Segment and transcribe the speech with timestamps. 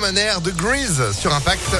[0.00, 1.76] comme un air de Grease sur Impact.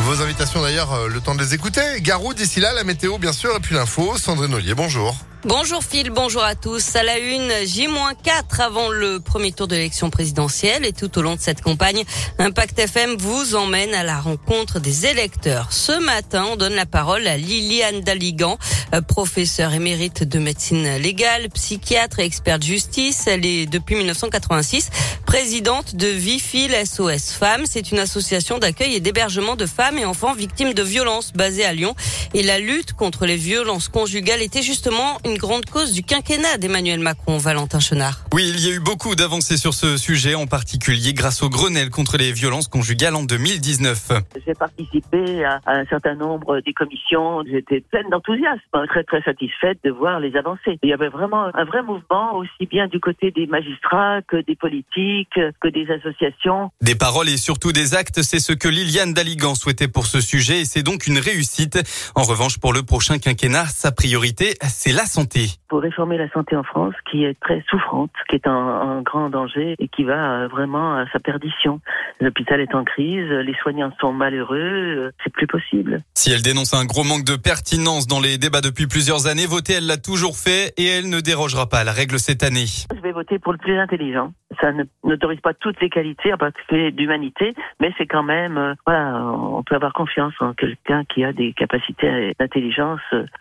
[0.00, 2.00] Vos invitations d'ailleurs, euh, le temps de les écouter.
[2.00, 4.16] Garou, d'ici là, la météo bien sûr, et puis l'info.
[4.16, 5.16] Sandrine Ollier, bonjour.
[5.44, 6.96] Bonjour Phil, bonjour à tous.
[6.96, 11.36] À la une, J-4 avant le premier tour de l'élection présidentielle et tout au long
[11.36, 12.04] de cette campagne,
[12.38, 15.72] Impact FM vous emmène à la rencontre des électeurs.
[15.72, 18.58] Ce matin, on donne la parole à Liliane Daligan,
[18.94, 23.26] euh, professeure émérite de médecine légale, psychiatre et experte justice.
[23.26, 24.90] Elle est depuis 1986
[25.26, 27.64] présidente de Vifil SOS Femmes.
[27.68, 31.74] C'est une association d'accueil et d'hébergement de femmes et enfants victimes de violences basée à
[31.74, 31.94] Lyon.
[32.32, 37.00] Et la lutte contre les violences conjugales était justement une grande cause du quinquennat d'Emmanuel
[37.00, 38.24] Macron, Valentin Chenard.
[38.32, 41.90] Oui, il y a eu beaucoup d'avancées sur ce sujet, en particulier grâce au Grenelle
[41.90, 44.12] contre les violences conjugales en 2019.
[44.46, 47.42] J'ai participé à, un certain nombre des commissions.
[47.50, 50.78] J'étais pleine d'enthousiasme, très très satisfaite de voir les avancées.
[50.82, 54.56] Il y avait vraiment un vrai mouvement, aussi bien du côté des magistrats que des
[54.56, 56.70] politiques, que des associations.
[56.80, 60.60] Des paroles et surtout des actes, c'est ce que Liliane Daligan souhaitait pour ce sujet
[60.60, 61.78] et c'est donc une réussite.
[62.14, 65.46] En revanche, pour le prochain quinquennat, sa priorité, c'est la santé.
[65.68, 69.74] Pour réformer la santé en France, qui est très souffrante, qui est en, grand danger
[69.78, 71.80] et qui va euh, vraiment à sa perdition.
[72.20, 76.02] L'hôpital est en crise, les soignants sont malheureux, euh, c'est plus possible.
[76.14, 79.74] Si elle dénonce un gros manque de pertinence dans les débats depuis plusieurs années, voter,
[79.74, 82.66] elle l'a toujours fait et elle ne dérogera pas à la règle cette année.
[82.94, 84.32] Je vais voter pour le plus intelligent.
[84.60, 84.70] Ça
[85.04, 89.62] n'autorise pas toutes les qualités, en particulier d'humanité, mais c'est quand même, euh, voilà, on
[89.62, 93.00] peut avoir confiance en quelqu'un qui a des capacités d'intelligence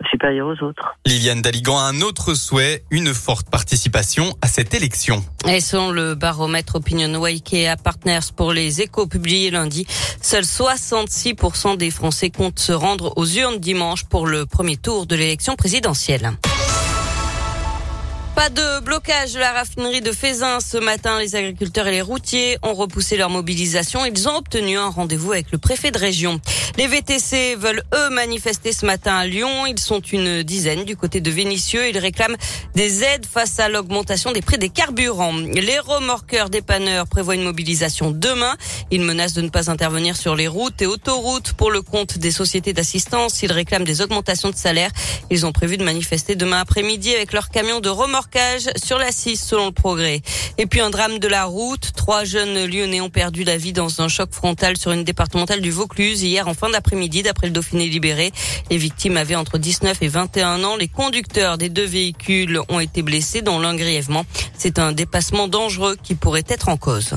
[0.09, 0.95] supérieures aux autres.
[1.05, 5.25] Liliane Un autre souhait, une forte participation à cette élection.
[5.47, 9.87] Et selon le baromètre Opinion à Partners pour les échos publiés lundi,
[10.21, 15.15] seuls 66% des Français comptent se rendre aux urnes dimanche pour le premier tour de
[15.15, 16.37] l'élection présidentielle.
[18.35, 21.19] Pas de blocage de la raffinerie de Fézin ce matin.
[21.19, 24.05] Les agriculteurs et les routiers ont repoussé leur mobilisation.
[24.05, 26.41] Ils ont obtenu un rendez-vous avec le préfet de région.
[26.77, 29.65] Les VTC veulent eux manifester ce matin à Lyon.
[29.65, 31.87] Ils sont une dizaine du côté de Vénissieux.
[31.87, 32.35] Ils réclament
[32.75, 35.31] des aides face à l'augmentation des prix des carburants.
[35.31, 38.57] Les remorqueurs dépanneurs prévoient une mobilisation demain.
[38.91, 42.31] Ils menacent de ne pas intervenir sur les routes et autoroutes pour le compte des
[42.31, 43.41] sociétés d'assistance.
[43.41, 44.91] Ils réclament des augmentations de salaire.
[45.31, 48.37] Ils ont prévu de manifester demain après-midi avec leur camion de remorque
[48.83, 50.21] sur la 6 selon le progrès.
[50.57, 51.93] Et puis un drame de la route.
[51.95, 55.71] Trois jeunes lyonnais ont perdu la vie dans un choc frontal sur une départementale du
[55.71, 58.31] Vaucluse hier en fin d'après-midi d'après le Dauphiné libéré.
[58.69, 60.75] Les victimes avaient entre 19 et 21 ans.
[60.77, 64.25] Les conducteurs des deux véhicules ont été blessés dont l'un grièvement.
[64.57, 67.15] C'est un dépassement dangereux qui pourrait être en cause.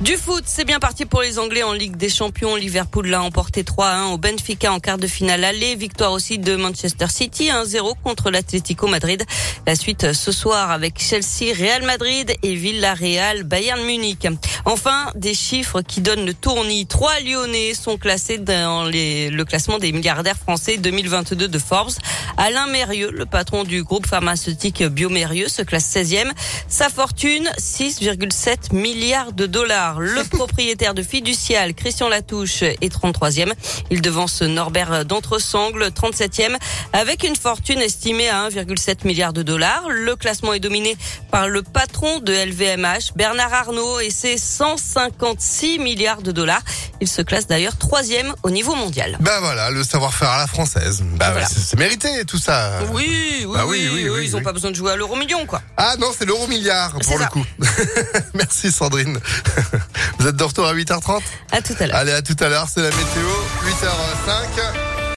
[0.00, 2.54] Du foot, c'est bien parti pour les Anglais en Ligue des Champions.
[2.54, 5.74] Liverpool l'a emporté 3-1 au Benfica en quart de finale aller.
[5.74, 9.24] Victoire aussi de Manchester City 1-0 contre l'Atlético Madrid.
[9.66, 14.28] La suite ce soir avec Chelsea, Real Madrid et Villarreal, Bayern Munich.
[14.66, 16.86] Enfin, des chiffres qui donnent le tournis.
[16.86, 21.90] Trois Lyonnais sont classés dans le classement des milliardaires français 2022 de Forbes.
[22.36, 26.30] Alain Mérieux, le patron du groupe pharmaceutique Biomérieux, se classe 16e.
[26.68, 29.87] Sa fortune, 6,7 milliards de dollars.
[29.98, 33.52] Le propriétaire de Fiducial, Christian Latouche, est 33e.
[33.90, 36.56] Il devance Norbert d'Entresangles, 37e,
[36.92, 39.84] avec une fortune estimée à 1,7 milliard de dollars.
[39.88, 40.96] Le classement est dominé
[41.30, 46.62] par le patron de LVMH, Bernard Arnault, et ses 156 milliards de dollars.
[47.00, 49.16] Il se classe d'ailleurs troisième au niveau mondial.
[49.20, 51.02] Ben voilà, le savoir-faire à la française.
[51.16, 52.80] Ben c'est mérité tout ça.
[52.90, 55.62] Oui, oui, bah oui, oui, ils n'ont pas besoin de jouer à l'euro million, quoi.
[55.76, 57.44] Ah non, c'est l'euro milliard pour le coup.
[58.34, 59.18] Merci Sandrine.
[60.18, 61.20] Vous êtes de retour à 8h30
[61.52, 61.96] À tout à l'heure.
[61.96, 63.28] Allez, à tout à l'heure, c'est la météo.
[63.64, 64.97] 8h05.